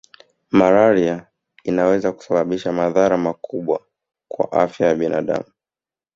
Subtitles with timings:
[0.51, 1.27] Malaria
[1.63, 3.83] inaweza kusababisha madhara makubwa
[4.27, 5.51] kwa afya ya binadamu